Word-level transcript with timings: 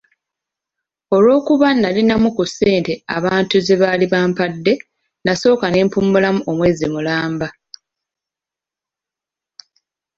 Olw'okuba 1.15 1.67
nalinamu 1.73 2.29
ku 2.37 2.43
ssente 2.49 2.93
abantu 3.17 3.55
ze 3.65 3.75
baali 3.81 4.05
bampadde, 4.13 4.73
nasooka 5.25 5.65
ne 5.69 5.79
mpummula 5.85 6.29
omwezi 6.49 6.85
mulamba. 6.93 7.47